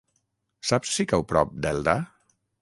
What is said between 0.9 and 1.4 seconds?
si cau a